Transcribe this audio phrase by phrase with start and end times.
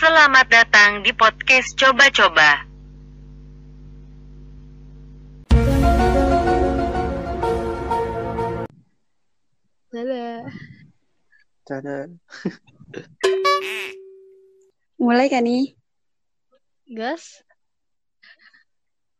[0.00, 2.64] Selamat datang di podcast Coba-Coba.
[9.92, 10.48] Dadah.
[11.68, 12.08] Dadah.
[14.96, 15.76] Mulai kan nih?
[16.96, 17.44] Gas?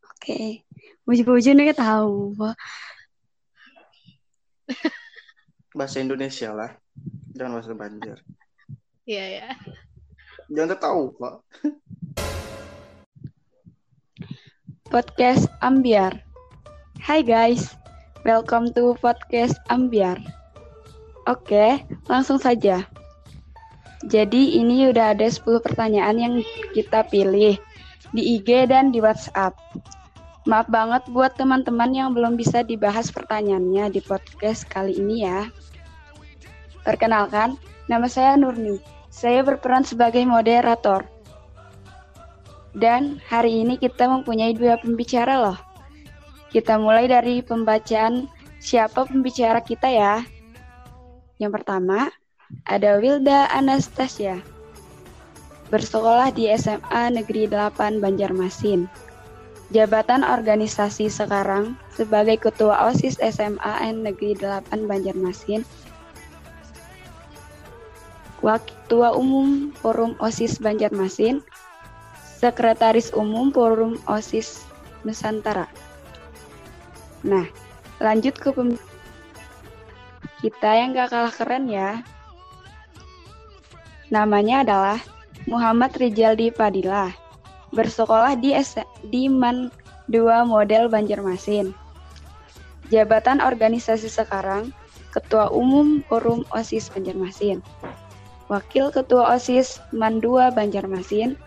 [0.01, 0.65] Oke.
[1.05, 2.33] Puji-puji nih tahu.
[5.77, 6.73] Bahasa Indonesia lah.
[7.37, 8.17] Jangan bahasa Banjar.
[9.05, 9.49] Iya ya.
[10.51, 11.35] Jangan tahu, Pak.
[14.91, 16.27] Podcast Ambiar.
[16.99, 17.79] Hai guys.
[18.27, 20.19] Welcome to podcast Ambiar.
[21.31, 22.83] Oke, langsung saja.
[24.11, 26.35] Jadi ini udah ada 10 pertanyaan yang
[26.75, 27.55] kita pilih
[28.11, 29.55] di IG dan di WhatsApp.
[30.51, 35.47] Maaf banget buat teman-teman yang belum bisa dibahas pertanyaannya di podcast kali ini ya.
[36.83, 37.55] Perkenalkan,
[37.87, 39.00] nama saya Nurni.
[39.11, 41.03] Saya berperan sebagai moderator.
[42.71, 45.59] Dan hari ini kita mempunyai dua pembicara loh.
[46.55, 48.31] Kita mulai dari pembacaan
[48.63, 50.23] siapa pembicara kita ya.
[51.43, 52.15] Yang pertama,
[52.63, 54.39] ada Wilda Anastasia.
[55.71, 58.91] Bersekolah di SMA Negeri 8 Banjarmasin.
[59.71, 65.63] Jabatan organisasi sekarang sebagai Ketua OSIS SMA Negeri 8 Banjarmasin.
[68.41, 71.45] Ketua Umum Forum OSIS Banjarmasin.
[72.41, 74.65] Sekretaris Umum Forum OSIS
[75.05, 75.69] Nusantara.
[77.21, 77.45] Nah,
[78.01, 78.81] lanjut ke pem
[80.41, 82.01] kita yang gak kalah keren ya.
[84.09, 84.99] Namanya adalah
[85.45, 87.13] Muhammad Rijaldi Padilla.
[87.77, 88.81] Bersekolah di S
[89.13, 89.69] di Man
[90.09, 91.77] 2 Model Banjarmasin.
[92.91, 94.75] Jabatan organisasi sekarang
[95.15, 97.63] Ketua Umum Forum OSIS Banjarmasin.
[98.51, 101.39] Wakil Ketua OSIS Man 2 Banjarmasin.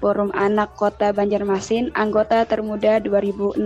[0.00, 3.60] Forum Anak Kota Banjarmasin, anggota termuda 2016.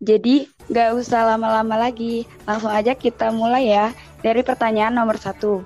[0.00, 2.24] Jadi, gak usah lama-lama lagi.
[2.48, 3.92] Langsung aja kita mulai ya
[4.24, 5.60] dari pertanyaan nomor satu.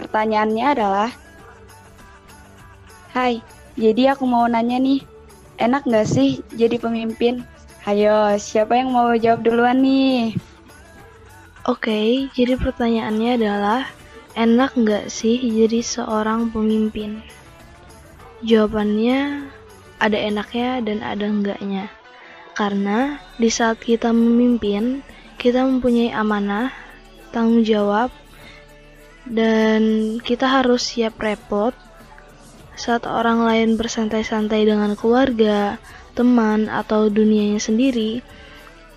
[0.00, 1.12] Pertanyaannya adalah,
[3.12, 3.44] Hai,
[3.76, 5.04] jadi aku mau nanya nih,
[5.60, 7.44] enak gak sih jadi pemimpin?
[7.84, 10.53] Hayo, siapa yang mau jawab duluan nih?
[11.64, 13.88] Oke, jadi pertanyaannya adalah
[14.36, 17.24] enak nggak sih jadi seorang pemimpin?
[18.44, 19.48] Jawabannya
[19.96, 21.88] ada enaknya dan ada enggaknya.
[22.52, 25.00] Karena di saat kita memimpin,
[25.40, 26.68] kita mempunyai amanah,
[27.32, 28.12] tanggung jawab,
[29.24, 31.72] dan kita harus siap repot
[32.76, 35.80] saat orang lain bersantai-santai dengan keluarga,
[36.12, 38.20] teman, atau dunianya sendiri.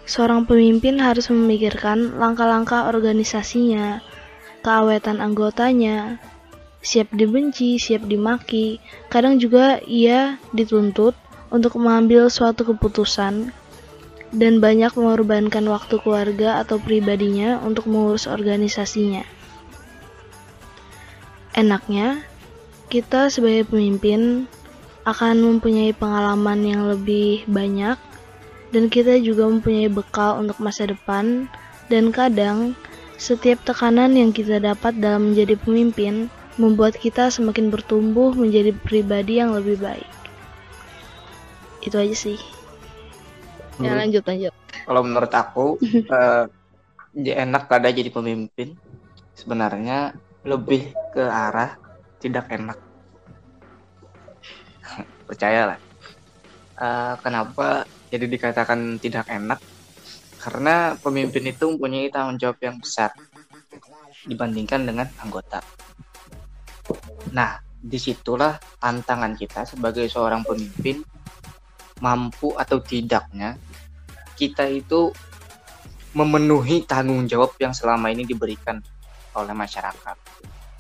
[0.07, 4.00] Seorang pemimpin harus memikirkan langkah-langkah organisasinya,
[4.63, 6.16] keawetan anggotanya,
[6.79, 8.79] siap dibenci, siap dimaki.
[9.12, 11.12] Kadang juga ia dituntut
[11.51, 13.51] untuk mengambil suatu keputusan
[14.31, 19.28] dan banyak mengorbankan waktu keluarga atau pribadinya untuk mengurus organisasinya.
[21.51, 22.24] Enaknya,
[22.88, 24.47] kita sebagai pemimpin
[25.03, 28.00] akan mempunyai pengalaman yang lebih banyak
[28.75, 31.47] dan kita juga mempunyai bekal untuk masa depan
[31.88, 32.75] dan kadang
[33.17, 39.56] setiap tekanan yang kita dapat dalam menjadi pemimpin membuat kita semakin bertumbuh menjadi pribadi yang
[39.56, 40.09] lebih baik
[41.85, 42.38] itu aja sih
[43.79, 44.53] ya lanjut lanjut
[44.88, 45.75] Kalau menurut aku,
[47.23, 48.79] dia enak ada jadi pemimpin.
[49.35, 50.16] Sebenarnya
[50.47, 51.75] lebih ke arah
[52.23, 52.79] tidak enak.
[55.27, 55.75] Percayalah.
[56.79, 59.59] Eh, kenapa jadi dikatakan tidak enak?
[60.40, 63.12] Karena pemimpin itu mempunyai tanggung jawab yang besar
[64.23, 65.59] dibandingkan dengan anggota.
[67.35, 71.03] Nah, di situlah tantangan kita sebagai seorang pemimpin
[72.00, 73.57] mampu atau tidaknya
[74.38, 75.12] kita itu
[76.13, 78.79] memenuhi tanggung jawab yang selama ini diberikan
[79.38, 80.18] oleh masyarakat,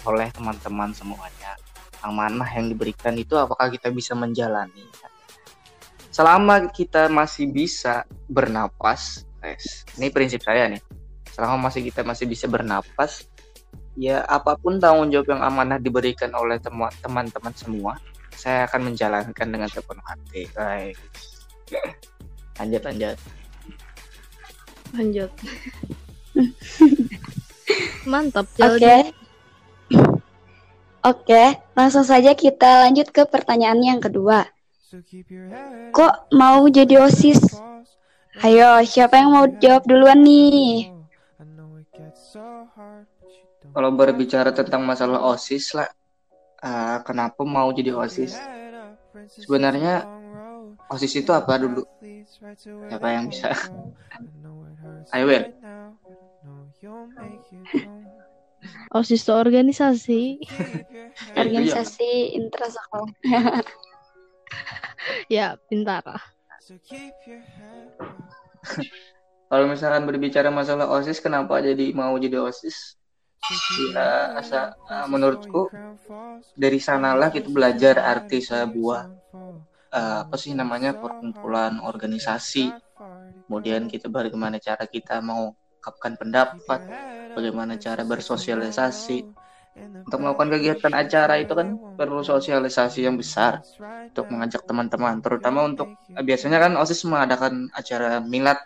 [0.05, 1.57] oleh teman-teman semuanya.
[2.01, 4.85] Amanah yang diberikan itu apakah kita bisa menjalani?
[6.17, 10.81] Selama kita masih bisa bernapas, guys, ini prinsip saya nih.
[11.29, 13.29] Selama masih kita masih bisa bernapas,
[13.93, 16.57] ya apa pun tanggung jawab yang amanah diberikan oleh
[17.05, 18.01] teman-teman semua,
[18.33, 20.97] saya akan menjalankan dengan sepenuh hati, guys.
[22.57, 23.17] Lanjut, lanjut.
[24.95, 25.27] lanjut
[28.11, 28.57] mantap Oke.
[28.57, 29.11] jawabannya.
[31.05, 31.43] Oke,
[31.77, 34.56] langsung saja kita lanjut ke pertanyaan yang kedua.
[35.91, 37.59] Kok mau jadi OSIS?
[38.39, 40.95] Ayo, siapa yang mau jawab duluan nih?
[43.75, 45.91] kalau berbicara tentang masalah OSIS lah,
[46.63, 48.39] uh, kenapa mau jadi OSIS?
[49.27, 50.07] Sebenarnya
[50.87, 51.83] OSIS itu apa dulu?
[52.63, 53.51] Siapa yang bisa?
[55.11, 55.45] Ayo, Will.
[58.95, 60.21] OSIS itu organisasi.
[61.35, 63.11] Organisasi intrasekolah.
[65.37, 66.03] ya, pintar.
[69.47, 72.99] Kalau misalkan berbicara masalah OSIS, kenapa jadi mau jadi OSIS?
[73.95, 74.75] Ya, asa,
[75.07, 75.71] menurutku
[76.57, 79.07] dari sanalah kita belajar arti sebuah
[79.93, 82.75] uh, apa sih namanya perkumpulan organisasi.
[83.47, 85.55] Kemudian kita bagaimana cara kita mau
[85.87, 86.81] mengungkapkan pendapat,
[87.31, 89.36] bagaimana cara bersosialisasi.
[89.77, 93.61] Untuk melakukan kegiatan acara itu kan perlu sosialisasi yang besar
[94.09, 98.57] untuk mengajak teman-teman, terutama untuk biasanya kan OSIS mengadakan acara milad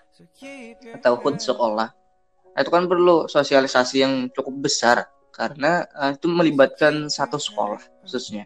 [1.02, 1.90] atau hut sekolah.
[2.56, 8.46] Itu kan perlu sosialisasi yang cukup besar karena uh, itu melibatkan satu sekolah khususnya.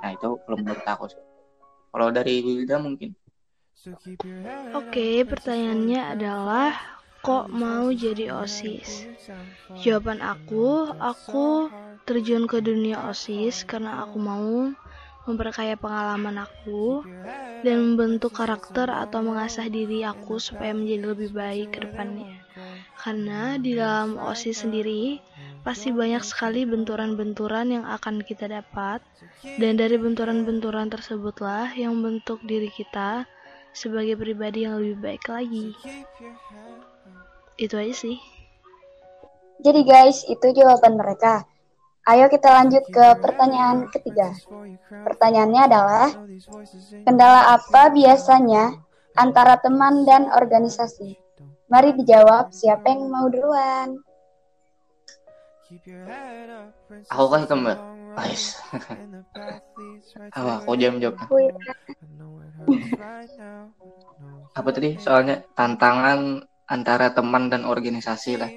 [0.00, 1.06] Nah itu belum menurut aku.
[1.90, 3.12] Kalau dari Wilda mungkin.
[4.76, 9.04] Oke, pertanyaannya adalah kok mau jadi OSIS?
[9.84, 11.68] Jawaban aku, aku
[12.08, 14.72] terjun ke dunia OSIS karena aku mau
[15.28, 17.04] memperkaya pengalaman aku
[17.60, 22.40] dan membentuk karakter atau mengasah diri aku supaya menjadi lebih baik ke depannya.
[22.96, 25.20] Karena di dalam OSIS sendiri
[25.60, 29.04] pasti banyak sekali benturan-benturan yang akan kita dapat
[29.60, 33.28] dan dari benturan-benturan tersebutlah yang membentuk diri kita
[33.72, 35.74] sebagai pribadi yang lebih baik lagi
[37.60, 38.18] itu aja sih
[39.60, 41.44] jadi guys itu jawaban mereka
[42.08, 44.32] Ayo kita lanjut ke pertanyaan ketiga.
[44.88, 46.08] Pertanyaannya adalah,
[47.04, 48.72] kendala apa biasanya
[49.20, 51.20] antara teman dan organisasi?
[51.68, 54.00] Mari dijawab siapa yang mau duluan.
[57.12, 57.76] Aku kan teman.
[60.34, 61.30] Apa aku jam jawab?
[64.54, 64.98] Apa tadi?
[65.00, 68.50] Soalnya tantangan antara teman dan organisasi lah.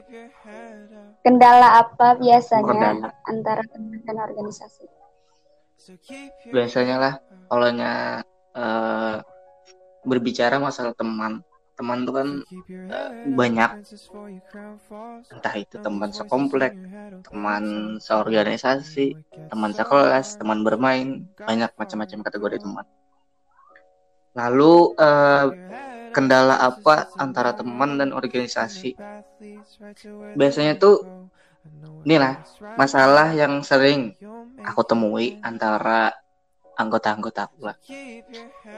[1.24, 3.10] Kendala apa biasanya Kendala.
[3.26, 4.86] antara teman dan organisasi?
[6.52, 7.14] Biasanya lah,
[7.50, 9.18] kalau uh,
[10.04, 12.30] berbicara masalah teman, teman itu kan
[12.92, 13.72] uh, banyak,
[15.32, 16.76] entah itu teman sekomplek,
[17.28, 17.64] teman
[18.00, 19.18] seorganisasi,
[19.52, 22.86] teman sekelas, teman bermain, banyak macam-macam kategori teman.
[24.34, 25.46] Lalu uh,
[26.14, 28.98] kendala apa antara teman dan organisasi?
[30.34, 31.06] Biasanya tuh
[32.04, 32.44] inilah
[32.76, 34.14] masalah yang sering
[34.60, 36.12] aku temui antara
[36.74, 37.78] anggota-anggota aku lah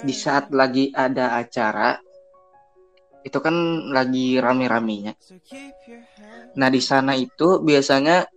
[0.03, 1.95] di saat lagi ada acara
[3.25, 3.55] itu kan
[3.89, 5.17] lagi rame-ramenya.
[6.61, 8.29] Nah di sana itu biasanya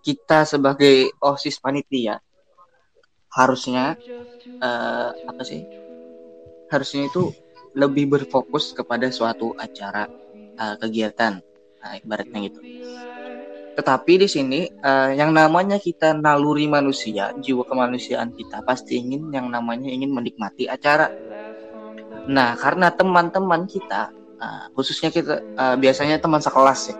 [0.00, 2.16] kita sebagai osis panitia
[3.34, 3.98] harusnya
[4.60, 5.64] uh, apa sih?
[6.68, 7.30] Harusnya itu
[7.74, 10.06] lebih berfokus kepada suatu acara
[10.58, 11.42] uh, kegiatan
[11.82, 12.60] nah, ibaratnya gitu.
[13.74, 19.50] Tetapi di sini uh, yang namanya kita naluri manusia jiwa kemanusiaan kita pasti ingin yang
[19.50, 21.10] namanya ingin menikmati acara.
[22.30, 26.96] Nah karena teman-teman kita uh, khususnya kita uh, biasanya teman sekelas ya.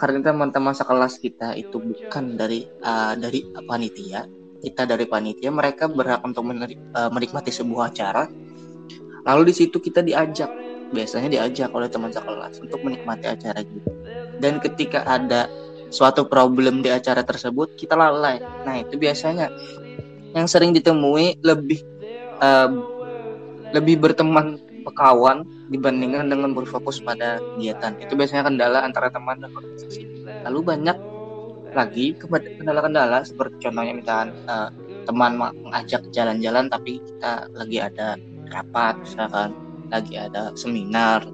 [0.00, 4.24] Karena teman-teman sekelas kita itu bukan dari uh, dari panitia
[4.62, 8.30] kita dari panitia mereka berhak untuk eh, menikmati sebuah acara.
[9.26, 10.50] Lalu di situ kita diajak
[10.92, 13.90] biasanya diajak oleh teman sekelas untuk menikmati acara gitu
[14.42, 15.46] dan ketika ada
[15.94, 18.42] suatu problem di acara tersebut kita lalai.
[18.66, 19.46] Nah itu biasanya
[20.34, 21.78] yang sering ditemui lebih
[22.42, 22.68] uh,
[23.72, 27.94] lebih berteman pekawan dibandingkan dengan berfokus pada kegiatan.
[28.02, 30.02] Itu biasanya kendala antara teman dan organisasi
[30.42, 30.96] lalu banyak
[31.72, 34.68] lagi kendala-kendala seperti contohnya misalkan uh,
[35.08, 38.16] teman mengajak jalan-jalan tapi kita lagi ada
[38.52, 39.50] rapat misalkan
[39.92, 41.24] lagi ada seminar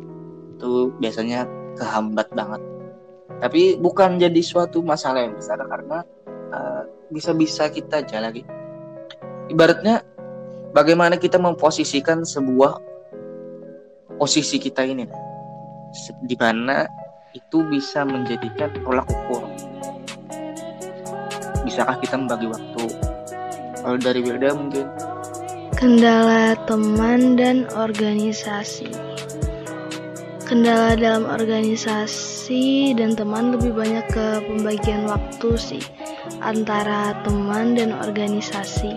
[0.58, 1.46] itu biasanya
[1.78, 2.62] kehambat banget.
[3.38, 6.02] Tapi bukan jadi suatu masalah yang besar karena
[6.50, 6.82] uh,
[7.14, 8.42] bisa-bisa kita jalani
[9.48, 10.02] ibaratnya
[10.74, 12.82] bagaimana kita memposisikan sebuah
[14.18, 15.06] posisi kita ini?
[16.26, 16.84] Di mana
[17.32, 19.47] itu bisa menjadikan tolak ukur
[21.68, 22.84] bisakah kita membagi waktu?
[23.84, 24.88] Kalau dari Wilda mungkin.
[25.76, 28.88] Kendala teman dan organisasi.
[30.48, 35.84] Kendala dalam organisasi dan teman lebih banyak ke pembagian waktu sih
[36.40, 38.96] antara teman dan organisasi.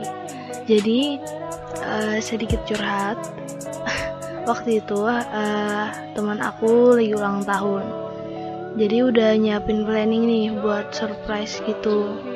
[0.64, 1.20] Jadi
[1.84, 3.20] uh, sedikit curhat.
[4.50, 5.86] Waktu itu uh,
[6.16, 7.84] teman aku lagi ulang tahun.
[8.80, 12.31] Jadi udah nyiapin planning nih buat surprise gitu.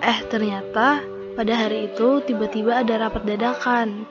[0.00, 1.04] Eh ternyata
[1.36, 4.08] pada hari itu tiba-tiba ada rapat dadakan.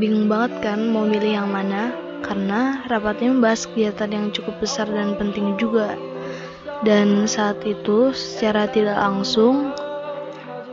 [0.00, 1.92] Bingung banget kan mau milih yang mana?
[2.24, 5.94] Karena rapatnya membahas kegiatan yang cukup besar dan penting juga.
[6.82, 9.74] Dan saat itu secara tidak langsung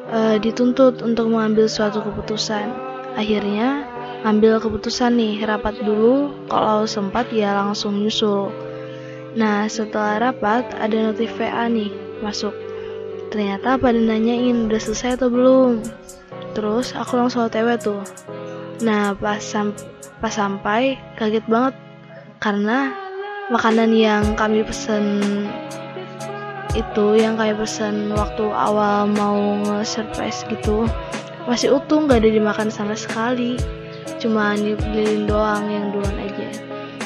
[0.10, 2.70] uh, dituntut untuk mengambil suatu keputusan.
[3.16, 3.86] Akhirnya
[4.26, 8.50] ambil keputusan nih rapat dulu kalau sempat ya langsung nyusul
[9.36, 11.92] Nah, setelah rapat, ada notif VA nih
[12.24, 12.65] masuk.
[13.34, 15.82] Ternyata pada nanyain udah selesai atau belum.
[16.54, 18.04] Terus aku langsung otw tuh.
[18.84, 19.72] Nah, pas, sam
[20.20, 21.76] pas sampai kaget banget
[22.40, 22.96] karena
[23.52, 25.22] makanan yang kami pesen
[26.76, 30.90] itu yang kayak pesen waktu awal mau nge-surprise gitu
[31.48, 33.56] masih utuh nggak ada dimakan sama sekali
[34.20, 36.50] cuma dibeliin doang yang duluan aja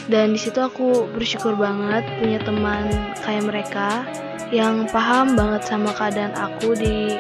[0.10, 4.08] dan di situ aku bersyukur banget punya teman kayak mereka
[4.50, 7.14] yang paham banget sama keadaan aku di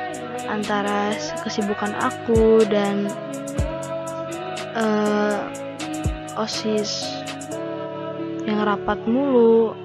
[0.49, 1.13] antara
[1.45, 3.05] kesibukan aku dan
[4.73, 5.45] uh,
[6.41, 7.21] osis
[8.49, 9.77] yang rapat mulu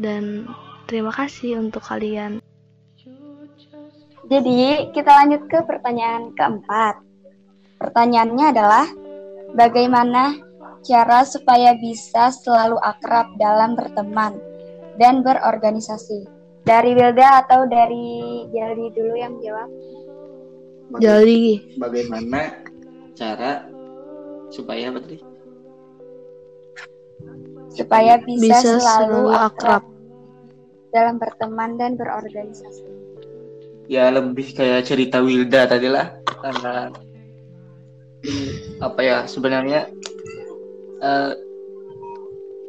[0.00, 0.48] dan
[0.88, 2.40] terima kasih untuk kalian.
[4.32, 7.04] Jadi kita lanjut ke pertanyaan keempat.
[7.76, 8.86] Pertanyaannya adalah
[9.52, 10.40] bagaimana
[10.80, 14.40] cara supaya bisa selalu akrab dalam berteman
[14.96, 16.41] dan berorganisasi.
[16.62, 19.68] Dari Wilda atau dari Jali dulu yang jawab?
[21.02, 21.74] Jali.
[21.80, 22.62] Bagaimana
[23.18, 23.66] cara
[24.52, 25.00] supaya apa
[27.72, 29.84] Supaya bisa, bisa selalu, selalu akrab, akrab
[30.92, 32.84] dalam berteman dan berorganisasi.
[33.88, 36.92] Ya lebih kayak cerita Wilda tadi lah karena
[38.78, 39.90] apa ya sebenarnya
[41.02, 41.34] uh,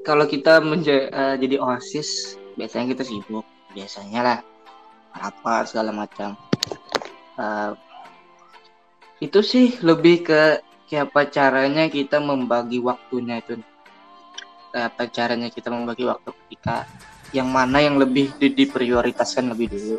[0.02, 4.40] kalau kita menja uh, jadi oasis biasanya kita sibuk biasanya lah.
[5.14, 6.38] Apa segala macam.
[7.38, 7.74] Uh,
[9.22, 13.60] itu sih lebih ke siapa caranya kita membagi waktunya itu.
[14.74, 16.86] Apa caranya kita membagi waktu ketika
[17.34, 19.98] yang mana yang lebih di diprioritaskan lebih dulu.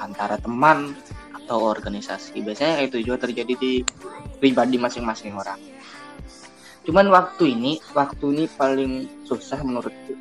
[0.00, 0.96] Antara teman
[1.44, 2.40] atau organisasi.
[2.40, 3.84] Biasanya itu juga terjadi di
[4.40, 5.60] pribadi masing-masing orang.
[6.84, 8.92] Cuman waktu ini, waktu ini paling
[9.24, 10.12] susah menurutku.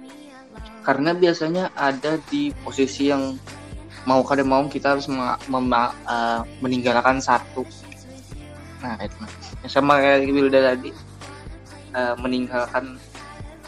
[0.83, 3.39] Karena biasanya ada di posisi yang
[4.03, 7.63] mau kada mau kita harus uh, meninggalkan satu.
[8.83, 9.15] Nah, itu
[9.71, 10.91] sama kayak Wilda tadi
[11.95, 12.99] uh, meninggalkan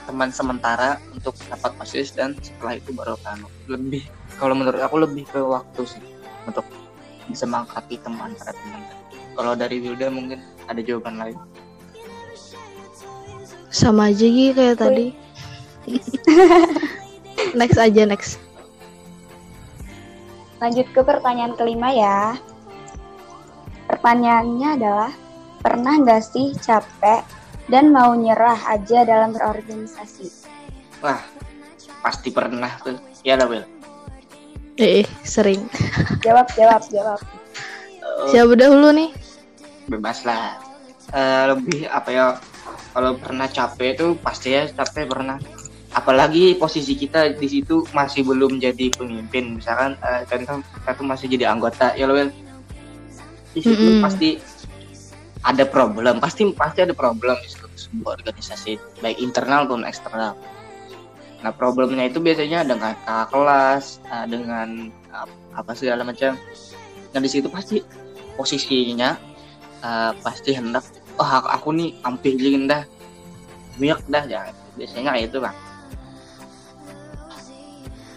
[0.06, 4.06] teman sementara untuk dapat posisi dan setelah itu baru kan lebih
[4.38, 6.04] kalau menurut aku lebih ke waktu sih
[6.46, 6.68] untuk
[7.26, 8.82] bisa mengangkati teman para teman.
[9.34, 11.38] Kalau dari Wilda mungkin ada jawaban lain.
[13.74, 15.08] Sama aja gitu kayak tadi.
[17.56, 18.38] next aja next.
[20.60, 22.20] Lanjut ke pertanyaan kelima ya.
[23.86, 25.12] Pertanyaannya adalah,
[25.60, 27.22] pernah nggak sih capek
[27.68, 30.30] dan mau nyerah aja dalam berorganisasi?
[31.02, 31.22] Wah,
[32.02, 32.98] pasti pernah tuh.
[33.26, 33.66] Ya lah, Will.
[34.76, 35.66] Eh, eh, sering.
[36.26, 37.20] Jawab, jawab, jawab.
[38.30, 39.10] Siapa dahulu nih?
[39.88, 40.60] Bebas lah.
[41.14, 42.26] Uh, lebih apa ya
[42.92, 45.38] kalau pernah capek itu pasti ya capek pernah
[45.96, 49.58] apalagi posisi kita di situ masih belum jadi pemimpin.
[49.58, 51.96] Misalkan uh, kan kita tuh masih jadi anggota.
[51.96, 52.20] Ya loh
[53.56, 54.04] di situ mm -hmm.
[54.04, 54.30] pasti
[55.48, 56.20] ada problem.
[56.20, 57.66] Pasti pasti ada problem di situ.
[57.76, 60.36] Sebuah organisasi baik internal maupun eksternal.
[61.40, 66.36] Nah problemnya itu biasanya dengan kakak kelas uh, dengan uh, apa segala macam.
[67.16, 67.80] Nah di situ pasti
[68.36, 69.16] posisinya
[69.80, 70.84] uh, pasti hendak
[71.16, 72.36] oh aku nih hampir
[72.68, 72.84] dah.
[73.80, 75.56] Miak dah ya biasanya kayak itu bang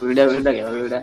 [0.02, 1.02] udah udah ya udah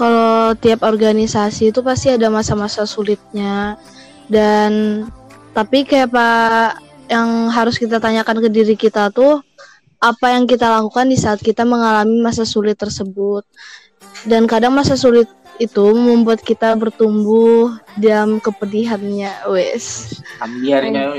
[0.00, 3.76] kalau tiap organisasi itu pasti ada masa-masa sulitnya.
[4.30, 5.04] Dan
[5.52, 6.80] tapi kayak pak
[7.10, 9.42] yang harus kita tanyakan ke diri kita tuh
[10.00, 13.44] apa yang kita lakukan di saat kita mengalami masa sulit tersebut.
[14.24, 15.28] Dan kadang masa sulit
[15.60, 20.16] itu membuat kita bertumbuh dalam kepedihannya wes.
[20.40, 21.12] Ambiarnya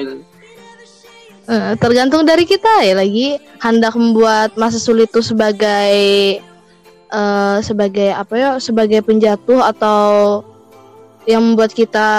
[1.52, 5.94] uh, tergantung dari kita ya lagi hendak membuat masa sulit itu sebagai
[7.12, 10.02] uh, sebagai apa ya sebagai penjatuh atau
[11.30, 12.10] yang membuat kita,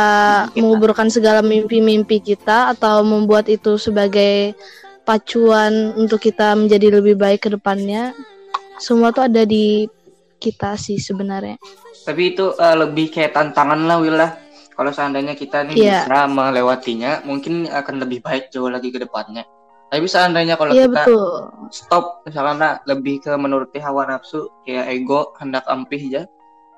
[0.47, 0.55] kita.
[0.55, 4.55] menguburkan segala mimpi-mimpi kita atau membuat itu sebagai
[5.03, 8.15] pacuan untuk kita menjadi lebih baik ke depannya
[8.79, 9.91] semua tuh ada di
[10.39, 11.59] kita sih sebenarnya
[12.07, 14.42] tapi itu uh, lebih kayak tantangan lah Willa
[14.77, 16.05] kalau seandainya kita nih yeah.
[16.07, 19.45] bisa melewatinya mungkin akan lebih baik jauh lagi ke depannya
[19.93, 21.29] Tapi seandainya kalau Iya kita betul.
[21.69, 26.25] stop misalnya lebih ke menuruti hawa nafsu kayak ego hendak ampih aja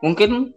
[0.03, 0.51] mungkin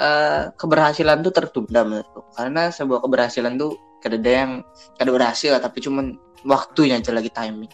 [0.00, 4.52] eh, keberhasilan tuh tertunda menurutku karena sebuah keberhasilan tuh kada ada yang
[4.96, 6.16] kada berhasil tapi cuman
[6.48, 7.70] waktunya aja lagi timing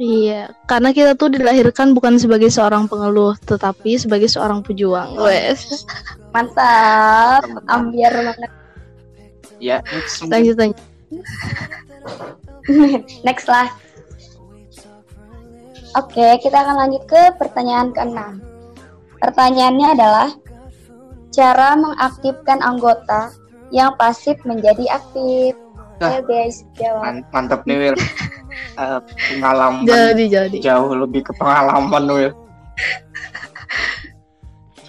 [0.00, 5.12] Iya, karena kita tuh dilahirkan bukan sebagai seorang pengeluh, tetapi sebagai seorang pejuang.
[5.20, 5.84] Wes.
[6.32, 7.44] Mantap.
[7.68, 8.50] Ambiar banget.
[9.60, 10.24] ya next.
[10.24, 10.80] Lanjut lanjut.
[13.28, 13.68] Next lah.
[16.00, 18.40] Oke, kita akan lanjut ke pertanyaan keenam.
[19.20, 20.28] Pertanyaannya adalah
[21.28, 23.36] cara mengaktifkan anggota
[23.68, 25.58] yang pasif menjadi aktif.
[26.00, 27.02] Ayo guys, jawab.
[27.04, 27.96] Man- mantap nih Will
[28.80, 29.00] Eh,
[29.36, 30.56] pengalaman Jadi jadi.
[30.58, 32.34] jauh lebih ke pengalaman Will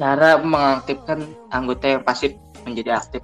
[0.01, 2.33] cara mengaktifkan anggota yang pasif
[2.65, 3.21] menjadi aktif.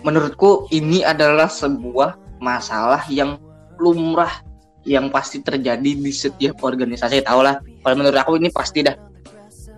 [0.00, 3.36] Menurutku ini adalah sebuah masalah yang
[3.76, 4.32] lumrah
[4.88, 7.20] yang pasti terjadi di setiap organisasi.
[7.20, 8.96] Tau lah kalau menurut aku ini pasti dah.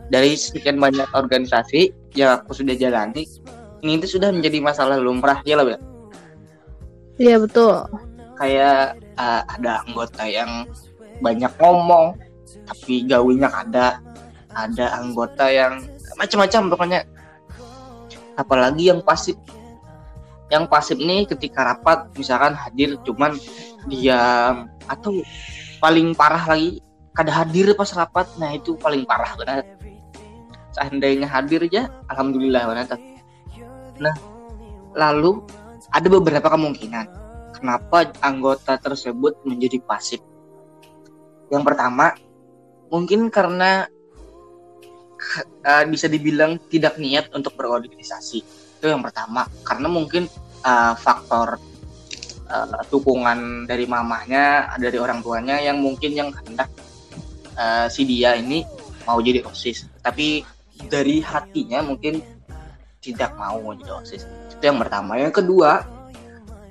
[0.06, 3.26] Dari sekian banyak organisasi yang aku sudah jalani
[3.82, 5.42] ini itu sudah menjadi masalah lumrah.
[5.42, 5.93] Ya lah Wil?
[7.18, 7.74] Iya betul.
[8.34, 10.66] kayak uh, ada anggota yang
[11.22, 12.18] banyak ngomong
[12.66, 14.02] tapi gawinya ada
[14.54, 15.82] ada anggota yang
[16.18, 17.00] macam-macam pokoknya.
[18.34, 19.38] Apalagi yang pasif.
[20.50, 23.38] Yang pasif nih ketika rapat misalkan hadir cuman
[23.86, 25.22] diam atau
[25.78, 26.82] paling parah lagi
[27.14, 29.62] kada hadir pas rapat nah itu paling parah benar.
[30.74, 32.86] Seandainya hadir aja alhamdulillah benar.
[34.02, 34.14] Nah
[34.94, 35.42] lalu
[35.94, 37.06] ada beberapa kemungkinan
[37.54, 40.18] kenapa anggota tersebut menjadi pasif.
[41.54, 42.18] Yang pertama,
[42.90, 43.86] mungkin karena
[45.62, 48.42] uh, bisa dibilang tidak niat untuk berorganisasi.
[48.82, 50.26] Itu yang pertama, karena mungkin
[50.66, 51.62] uh, faktor
[52.50, 56.68] uh, dukungan dari mamahnya, dari orang tuanya yang mungkin yang hendak
[57.54, 58.66] uh, si dia ini
[59.06, 59.86] mau jadi OSIS.
[60.02, 60.42] Tapi
[60.90, 62.33] dari hatinya mungkin
[63.04, 64.24] tidak mau jadi OSIS.
[64.56, 65.20] Itu yang pertama.
[65.20, 65.84] Yang kedua,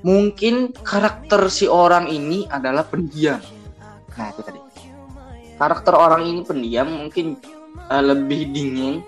[0.01, 3.37] mungkin karakter si orang ini adalah pendiam.
[4.17, 4.59] Nah, itu tadi.
[5.61, 7.37] Karakter orang ini pendiam mungkin
[7.93, 9.05] uh, lebih dingin.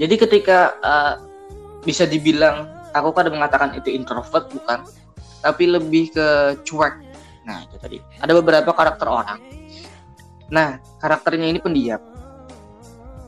[0.00, 1.14] Jadi ketika uh,
[1.84, 4.88] bisa dibilang aku kadang mengatakan itu introvert bukan,
[5.44, 6.94] tapi lebih ke cuek.
[7.44, 8.00] Nah, itu tadi.
[8.16, 9.38] Ada beberapa karakter orang.
[10.48, 12.00] Nah, karakternya ini pendiam.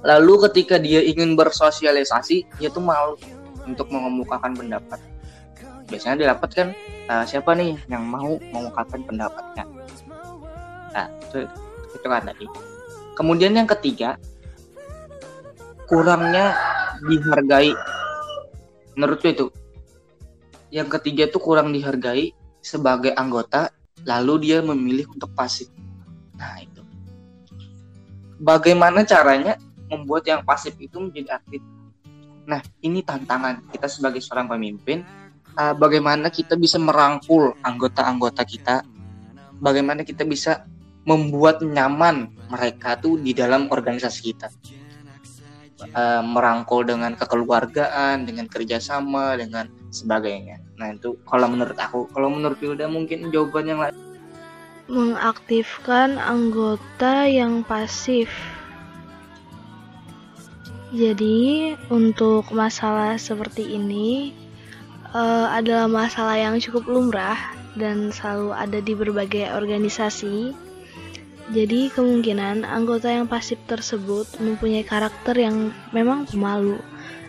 [0.05, 3.17] Lalu ketika dia ingin bersosialisasi, dia tuh malu
[3.65, 5.01] untuk mengemukakan pendapat.
[5.89, 6.77] Biasanya didapatkan
[7.09, 9.65] uh, siapa nih yang mau mengungkapkan pendapatnya?
[10.93, 11.49] Nah itu
[11.97, 12.45] itu kan tadi.
[13.17, 14.21] Kemudian yang ketiga
[15.89, 16.53] kurangnya
[17.05, 17.73] dihargai.
[18.97, 19.47] Menurutku itu.
[20.69, 23.73] Yang ketiga itu kurang dihargai sebagai anggota
[24.05, 25.73] lalu dia memilih untuk pasif.
[26.37, 26.83] Nah itu.
[28.43, 29.57] Bagaimana caranya
[29.91, 31.61] membuat yang pasif itu menjadi aktif
[32.45, 35.01] nah ini tantangan kita sebagai seorang pemimpin
[35.59, 38.83] uh, bagaimana kita bisa merangkul anggota-anggota kita,
[39.63, 40.67] bagaimana kita bisa
[41.05, 44.49] membuat nyaman mereka tuh di dalam organisasi kita,
[45.95, 50.59] uh, merangkul dengan kekeluargaan, dengan kerjasama, dengan sebagainya.
[50.81, 53.97] Nah itu kalau menurut aku, kalau menurut Hilda mungkin jawaban yang lain.
[54.85, 58.29] Mengaktifkan anggota yang pasif.
[60.95, 64.31] Jadi, untuk masalah seperti ini,
[65.11, 67.35] uh, adalah masalah yang cukup lumrah
[67.75, 70.55] dan selalu ada di berbagai organisasi.
[71.51, 76.79] Jadi kemungkinan anggota yang pasif tersebut mempunyai karakter yang memang pemalu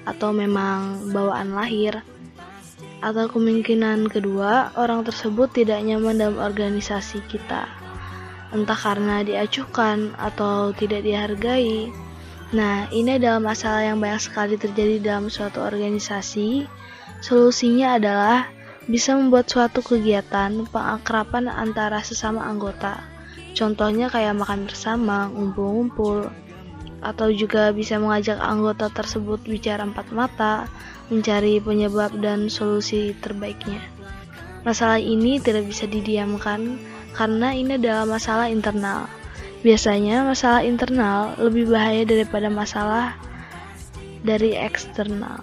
[0.06, 2.06] atau memang bawaan lahir.
[3.02, 7.66] Atau kemungkinan kedua, orang tersebut tidak nyaman dalam organisasi kita.
[8.54, 12.05] Entah karena diacuhkan atau tidak dihargai.
[12.56, 16.64] Nah, ini adalah masalah yang banyak sekali terjadi dalam suatu organisasi
[17.26, 18.54] Solusinya adalah
[18.86, 23.02] bisa membuat suatu kegiatan pengakraban antara sesama anggota.
[23.58, 26.30] Contohnya kayak makan bersama, ngumpul-ngumpul,
[27.02, 30.70] atau juga bisa mengajak anggota tersebut bicara empat mata,
[31.10, 33.82] mencari penyebab dan solusi terbaiknya.
[34.62, 36.78] Masalah ini tidak bisa didiamkan
[37.18, 39.10] karena ini adalah masalah internal.
[39.66, 43.18] Biasanya masalah internal lebih bahaya daripada masalah
[44.22, 45.42] dari eksternal.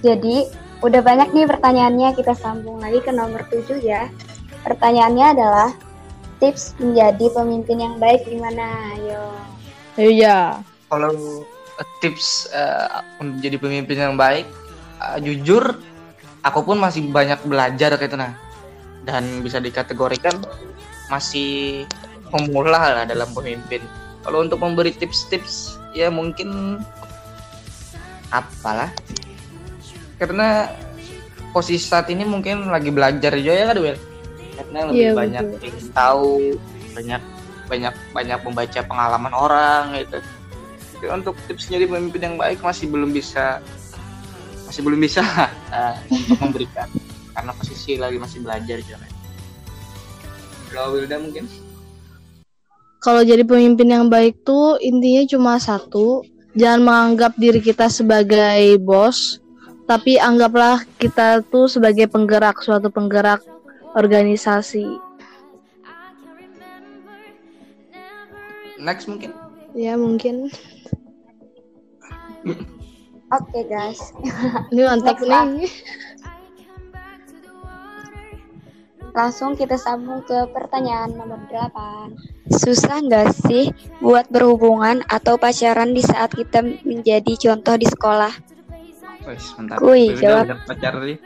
[0.00, 0.48] Jadi,
[0.80, 4.08] udah banyak nih pertanyaannya, kita sambung lagi ke nomor 7 ya.
[4.64, 5.68] Pertanyaannya adalah,
[6.40, 8.96] tips menjadi pemimpin yang baik gimana?
[8.96, 9.22] Ayo.
[10.00, 10.38] Ayo ya.
[10.88, 11.12] Kalau
[11.76, 14.48] uh, tips uh, menjadi pemimpin yang baik,
[15.04, 15.76] uh, jujur,
[16.40, 18.32] aku pun masih banyak belajar kayak itu nah.
[19.04, 20.40] dan bisa dikategorikan
[21.12, 21.84] masih
[22.30, 23.82] pemula lah dalam pemimpin.
[24.22, 26.78] Kalau untuk memberi tips-tips ya mungkin
[28.30, 28.94] apalah
[30.22, 30.70] karena
[31.50, 33.96] posisi saat ini mungkin lagi belajar juga ya kan Wil?
[34.54, 35.66] Karena lebih Iya, banyak betul.
[35.66, 36.32] ingin tahu,
[36.94, 37.22] banyak
[37.70, 40.18] banyak banyak membaca pengalaman orang gitu.
[40.98, 43.64] Tapi untuk tips jadi pemimpin yang baik masih belum bisa
[44.68, 45.24] masih belum bisa
[45.74, 46.86] eh, untuk memberikan
[47.32, 49.08] karena posisi lagi masih belajar juga.
[50.70, 51.48] Kalau Wilda mungkin
[53.00, 56.20] Kalau jadi pemimpin yang baik tuh intinya cuma satu,
[56.52, 59.40] jangan menganggap diri kita sebagai bos,
[59.88, 63.40] tapi anggaplah kita tuh sebagai penggerak, suatu penggerak
[63.96, 65.10] organisasi.
[68.80, 69.36] next mungkin
[69.76, 70.50] Ya mungkin.
[73.30, 74.10] Oke guys,
[74.74, 75.70] Ini mantap nih.
[79.14, 82.14] Langsung kita sambung ke pertanyaan nomor 8.
[82.50, 83.70] Susah nggak sih
[84.02, 88.32] buat berhubungan atau pacaran di saat kita menjadi contoh di sekolah?
[89.28, 89.78] Wes, mantap.
[89.78, 90.48] Kuy, jawab.
[90.48, 91.18] udah pacar nih.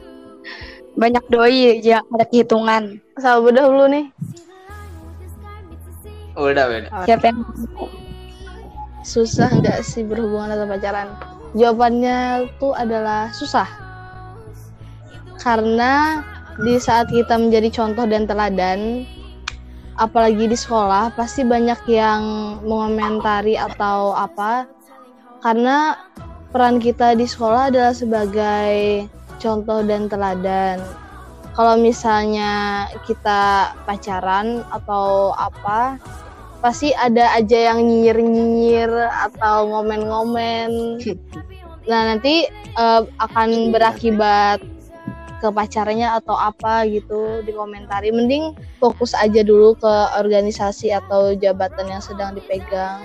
[1.00, 2.82] Banyak doi, jangan ada hitungan.
[3.16, 4.06] Sama udah dulu nih.
[6.36, 6.90] Udah, udah.
[7.08, 7.40] Siapa yang
[9.00, 11.08] Susah nggak sih berhubungan atau pacaran?
[11.56, 13.66] Jawabannya tuh adalah susah.
[15.40, 16.20] Karena
[16.60, 19.08] di saat kita menjadi contoh dan teladan,
[19.96, 22.22] apalagi di sekolah, pasti banyak yang
[22.64, 24.68] mengomentari atau apa.
[25.40, 25.96] Karena
[26.52, 29.08] peran kita di sekolah adalah sebagai
[29.40, 30.84] contoh dan teladan.
[31.56, 35.96] Kalau misalnya kita pacaran atau apa,
[36.60, 38.92] pasti ada aja yang nyinyir-nyinyir
[39.28, 40.70] atau ngomen-ngomen.
[41.80, 44.62] Nah, nanti eh, akan berakibat
[45.40, 48.12] ke pacarnya atau apa gitu dikomentari.
[48.12, 53.00] Mending fokus aja dulu ke organisasi atau jabatan yang sedang dipegang.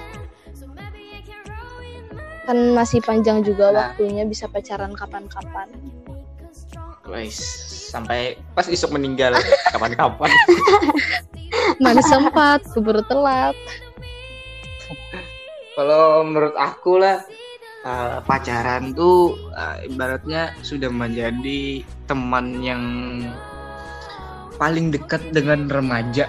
[2.46, 3.90] Kan masih panjang juga Nah.
[3.90, 5.72] waktunya bisa pacaran kapan-kapan.
[7.06, 7.38] Wes,
[7.90, 9.34] sampai pas isuk meninggal
[9.74, 10.30] kapan-kapan.
[11.80, 13.56] Mana sempat, keburu telat.
[15.76, 17.20] Kalau menurut aku lah
[17.86, 22.84] eh, pacaran tuh eh, ibaratnya sudah menjadi teman yang
[24.58, 26.26] paling dekat dengan remaja.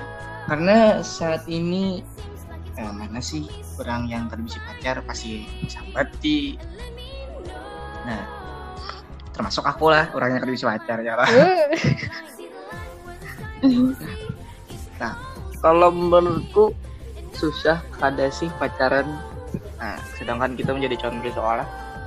[0.46, 2.04] Karena saat ini
[2.76, 3.48] eh, mana sih
[3.80, 6.60] orang yang kan bisa pacar pasti sahabati.
[8.06, 8.22] Nah,
[9.34, 11.28] termasuk aku lah orang yang kan bisa pacar ya lah.
[15.64, 16.76] Kalau menurutku
[17.34, 19.35] susah ada sih pacaran.
[19.76, 21.66] Nah, sedangkan kita menjadi contoh di sekolah.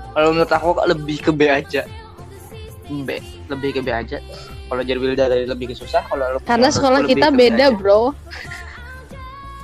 [0.09, 1.83] Kalau menurut aku kok lebih ke B aja.
[2.89, 4.17] B, lebih ke B aja.
[4.69, 7.77] Kalau jadi Wilda dari lebih ke susah, kalau Karena sekolah kita beda, aja.
[7.77, 8.13] bro.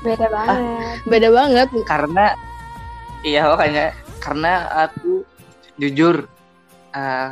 [0.06, 0.58] beda banget?
[1.10, 1.68] Beda banget.
[1.90, 2.26] Karena
[3.26, 3.90] iya makanya
[4.22, 5.26] karena aku
[5.82, 6.30] jujur
[6.94, 7.32] eh,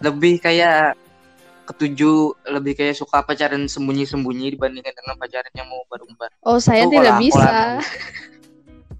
[0.00, 0.96] lebih kayak
[1.64, 6.30] ketujuh lebih kayak suka pacaran sembunyi-sembunyi dibandingkan dengan pacaran yang mau umbar-umbar.
[6.44, 7.80] Oh, saya Itu tidak bisa.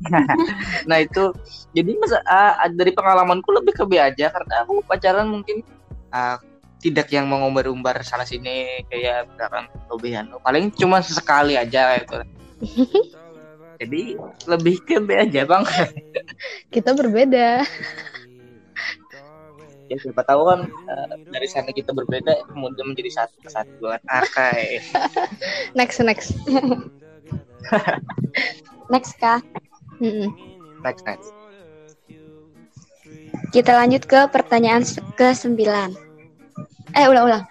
[0.88, 1.32] nah itu
[1.72, 5.64] jadi masa ah, dari pengalamanku lebih ke B aja karena aku pacaran mungkin
[6.12, 6.38] ah,
[6.84, 12.20] tidak yang mengumbar-umbar sana sini kayak misalkan lebihan paling cuma sesekali aja gitu
[13.80, 14.02] jadi
[14.44, 15.64] lebih ke B aja bang
[16.74, 17.64] Kita berbeda.
[19.84, 24.80] ya siapa tahu kan ah, dari sana kita berbeda kemudian menjadi satu kesatuan akai
[25.76, 26.32] Next, next.
[28.92, 29.40] Next kah?
[30.00, 30.30] Mm-mm.
[30.82, 31.30] next next
[33.50, 34.82] Kita lanjut ke pertanyaan
[35.14, 35.62] ke-9.
[36.94, 37.46] Eh, ulang-ulang.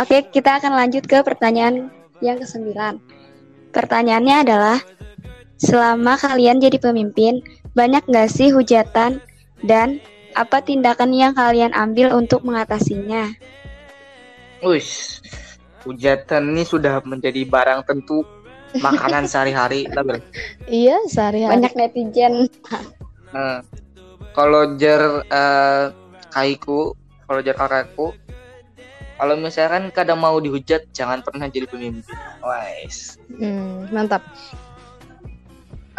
[0.00, 1.92] Oke, kita akan lanjut ke pertanyaan
[2.24, 2.72] yang ke-9.
[3.68, 4.78] Pertanyaannya adalah,
[5.60, 7.44] selama kalian jadi pemimpin,
[7.76, 9.20] banyak nggak sih hujatan
[9.60, 10.00] dan
[10.32, 13.34] apa tindakan yang kalian ambil untuk mengatasinya?
[14.64, 14.88] Wih,
[15.84, 18.24] hujatan ini sudah menjadi barang tentu
[18.78, 20.22] makanan sehari-hari lah.
[20.70, 21.58] Iya, sehari-hari.
[21.58, 22.46] Banyak netizen.
[23.34, 23.66] Nah,
[24.34, 25.84] kalau jar eh,
[26.30, 26.94] kaiku,
[27.26, 28.14] kalau jar kakakku,
[29.20, 32.16] kalau misalkan kadang mau dihujat, jangan pernah jadi pemimpin.
[32.40, 33.18] Wais.
[33.36, 34.22] Hmm, mantap.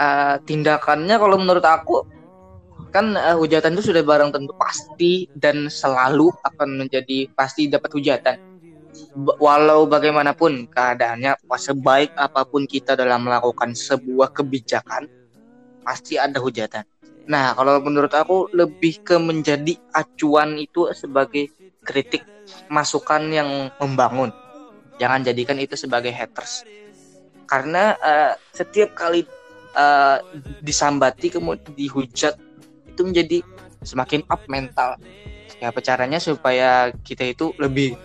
[0.02, 2.02] Eh, tindakannya kalau menurut aku
[2.92, 8.51] kan eh, hujatan itu sudah barang tentu pasti dan selalu akan menjadi pasti dapat hujatan.
[9.16, 15.10] Walau bagaimanapun keadaannya, sebaik apa pun kita dalam melakukan sebuah kebijakan,
[15.84, 16.88] pasti ada hujatan.
[17.30, 21.52] Nah, kalau menurut aku lebih ke menjadi acuan itu sebagai
[21.86, 22.26] kritik
[22.70, 24.34] masukan yang membangun.
[24.98, 26.66] Jangan jadikan itu sebagai haters.
[27.50, 29.26] Karena uh, setiap kali
[29.76, 30.18] uh,
[30.64, 32.38] disambati kemudian dihujat
[32.88, 33.38] itu menjadi
[33.82, 34.96] semakin up mental.
[35.62, 37.98] Ya apa caranya supaya kita itu lebih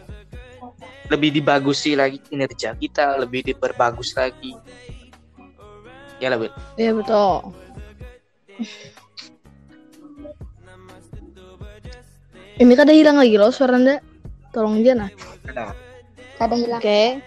[1.06, 4.54] lebih dibagusi lagi kinerja kita, lebih diperbagus lagi.
[6.16, 6.40] Ya lah,
[6.80, 7.52] Iya betul.
[12.56, 14.00] Ini kada hilang lagi loh suara anda.
[14.56, 15.10] Tolong aja nah.
[16.40, 16.80] Kada hilang.
[16.80, 17.20] Oke.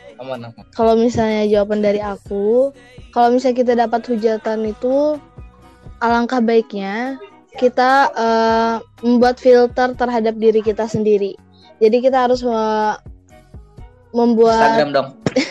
[0.74, 2.74] Kalau misalnya jawaban dari aku,
[3.14, 5.22] kalau misalnya kita dapat hujatan itu,
[6.02, 7.22] alangkah baiknya
[7.56, 11.38] kita uh, membuat filter terhadap diri kita sendiri.
[11.80, 13.00] Jadi kita harus uh,
[14.12, 15.08] membuat Instagram dong.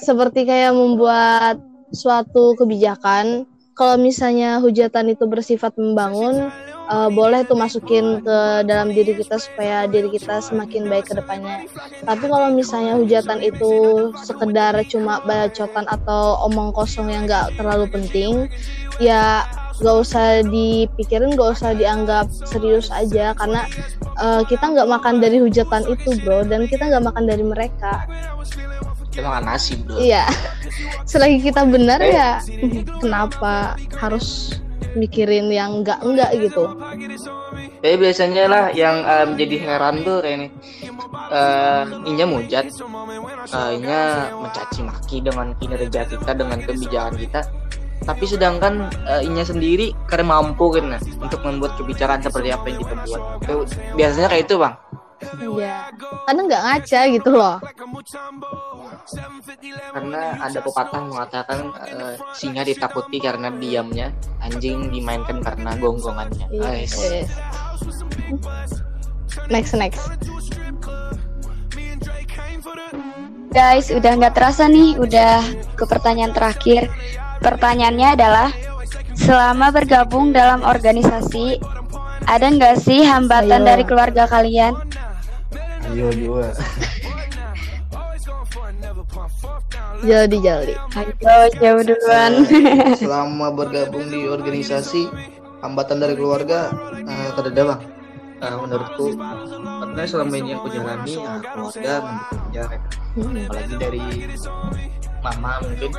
[0.00, 1.60] seperti kayak membuat
[1.92, 3.44] suatu kebijakan.
[3.76, 6.52] Kalau misalnya hujatan itu bersifat membangun,
[6.90, 11.64] uh, boleh tuh masukin ke dalam diri kita supaya diri kita semakin baik ke depannya.
[12.04, 13.72] Tapi kalau misalnya hujatan itu
[14.20, 18.52] sekedar cuma bacotan atau omong kosong yang nggak terlalu penting,
[19.00, 19.48] ya
[19.80, 23.32] nggak usah dipikirin, nggak usah dianggap serius aja.
[23.34, 23.64] Karena
[24.20, 28.04] uh, kita nggak makan dari hujatan itu, bro, dan kita nggak makan dari mereka.
[29.10, 29.98] Kita makan nasi bro.
[29.98, 30.28] Iya.
[31.10, 32.38] Selagi kita benar ya
[33.02, 34.54] kenapa harus
[34.94, 36.78] mikirin yang enggak enggak gitu?
[37.80, 40.48] Tapi biasanya lah yang um, jadi heran tuh kayak ini
[41.32, 42.68] uh, Inya mujat.
[43.50, 47.40] Uh, Inya mencaci maki dengan kinerja kita dengan kebijakan kita
[48.04, 52.78] tapi sedangkan uh, Inya sendiri karena mampu kan nah, untuk membuat kebijakan seperti apa yang
[52.80, 53.22] kita buat
[53.96, 54.74] biasanya kayak itu bang
[55.20, 55.92] Iya,
[56.24, 57.56] karena nggak ngaca gitu loh.
[59.92, 66.48] Karena ada pepatah mengatakan uh, singa ditakuti karena diamnya, anjing dimainkan karena gonggongannya.
[66.48, 66.96] Yes.
[66.96, 67.28] yes.
[69.52, 70.00] Next, next.
[73.50, 75.44] Guys, udah nggak terasa nih, udah
[75.76, 76.88] ke pertanyaan terakhir.
[77.40, 78.48] Pertanyaannya adalah,
[79.16, 81.60] selama bergabung dalam organisasi,
[82.28, 83.68] ada nggak sih hambatan Ayo.
[83.68, 84.76] dari keluarga kalian?
[85.88, 86.52] Ayo dua.
[90.00, 90.74] Jadi jadi.
[90.96, 92.32] Ayo jauh duluan.
[92.96, 95.08] Selama bergabung di organisasi,
[95.64, 96.72] hambatan dari keluarga
[97.04, 97.82] uh, kada ada bang.
[98.40, 99.20] Uh, menurutku
[100.00, 102.64] karena selama ini aku jalani ya keluarga mendukung aja
[103.12, 103.36] hmm.
[103.44, 104.00] apalagi dari
[105.20, 105.90] mama mungkin.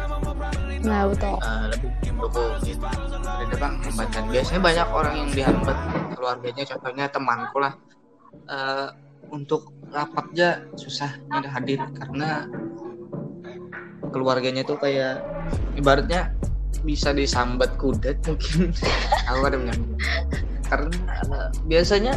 [0.82, 1.36] Nah betul.
[1.40, 2.86] Uh, lebih mendukung gitu.
[3.26, 4.24] Ada bang hambatan.
[4.30, 5.78] Biasanya banyak orang yang dihambat
[6.18, 7.74] keluarganya contohnya temanku lah.
[8.48, 8.88] Uh,
[9.32, 12.52] untuk rapatnya susah ada hadir karena
[14.12, 15.24] keluarganya tuh kayak
[15.80, 16.36] ibaratnya
[16.84, 18.76] bisa disambat kudet mungkin.
[19.32, 19.96] Aku ada menyambut
[20.72, 20.96] karena
[21.28, 22.16] uh, biasanya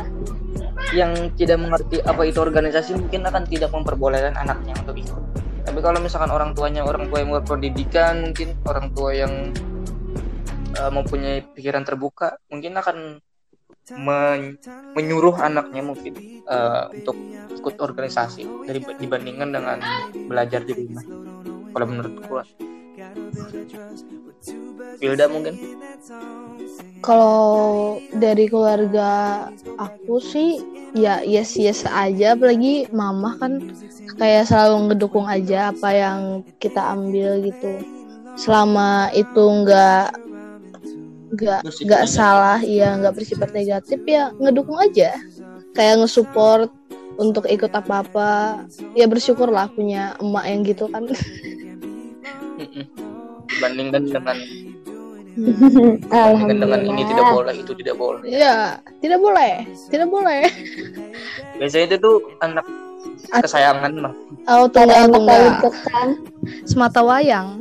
[0.94, 5.22] yang tidak mengerti apa itu organisasi mungkin akan tidak memperbolehkan anaknya untuk ikut
[5.64, 9.32] tapi kalau misalkan orang tuanya orang tua yang berpendidikan mungkin orang tua yang
[10.76, 12.98] uh, mempunyai pikiran terbuka mungkin akan
[14.00, 14.56] men
[14.96, 17.16] menyuruh anaknya mungkin uh, untuk
[17.52, 19.78] ikut organisasi dari dibandingkan dengan
[20.28, 21.04] belajar di rumah
[21.72, 22.42] kalau menurut gua
[25.02, 25.54] Wilda mungkin.
[27.04, 29.44] Kalau dari keluarga
[29.76, 30.62] aku sih
[30.96, 32.32] ya yes yes aja.
[32.38, 33.60] Apalagi mama kan
[34.16, 36.20] kayak selalu ngedukung aja apa yang
[36.62, 37.82] kita ambil gitu.
[38.40, 40.16] Selama itu enggak
[41.34, 45.12] nggak nggak salah iya nggak bersifat negatif ya ngedukung aja.
[45.74, 46.70] Kayak ngesupport
[47.18, 48.30] untuk ikut apa apa
[48.98, 51.06] ya bersyukur lah punya emak yang gitu kan
[53.48, 54.38] dibandingkan dengan
[56.14, 58.22] dibandingkan dengan ini tidak boleh itu tidak boleh.
[58.26, 59.52] Ya tidak boleh
[59.90, 60.42] tidak boleh.
[61.58, 62.66] Biasanya itu tuh anak
[63.34, 64.14] kesayangan mah
[64.48, 65.42] oh tunggal tunggal
[66.64, 67.60] semata wayang.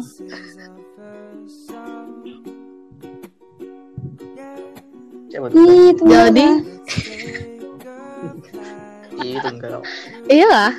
[5.34, 6.48] Itu Jadi?
[9.18, 9.82] Itu enggak.
[10.30, 10.72] Iya lah.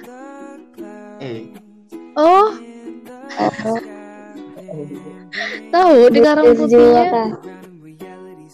[1.19, 1.43] Eh.
[2.15, 2.55] Oh.
[5.75, 7.39] Tahu di karang putihnya.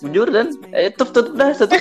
[0.00, 1.80] Jujur dan eh tutup tutup dah tutup.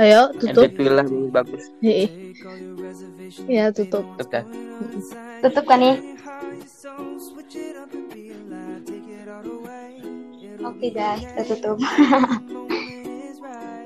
[0.00, 0.64] Ayo tutup.
[0.72, 1.64] Edit bagus.
[3.44, 4.04] Iya tutup.
[4.16, 4.44] Tutup kan.
[5.44, 5.96] Tutup kan nih.
[10.62, 11.76] Oke guys, kita tutup.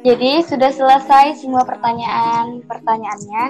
[0.07, 3.45] Jadi sudah selesai semua pertanyaan-pertanyaannya.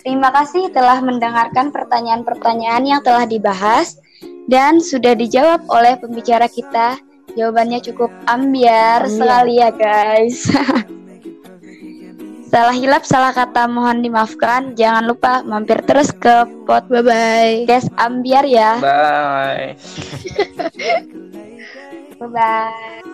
[0.00, 4.00] Terima kasih telah mendengarkan pertanyaan-pertanyaan yang telah dibahas
[4.48, 6.96] dan sudah dijawab oleh pembicara kita
[7.38, 9.10] Jawabannya cukup ambiar Ambiar.
[9.10, 10.50] sekali ya guys.
[12.50, 14.74] salah hilap, salah kata mohon dimaafkan.
[14.74, 17.54] Jangan lupa mampir terus ke Bye bye.
[17.62, 18.82] podcast ambiar ya.
[18.82, 19.78] Bye.
[22.18, 23.09] Bye bye.